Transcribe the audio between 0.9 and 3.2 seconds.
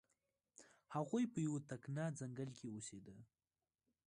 هغوی په یو تکنه ځنګل کې اوسیده.